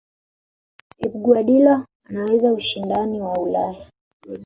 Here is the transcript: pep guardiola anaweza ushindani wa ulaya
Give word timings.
pep 0.97 1.13
guardiola 1.15 1.85
anaweza 2.09 2.53
ushindani 2.53 3.21
wa 3.21 3.37
ulaya 3.39 3.87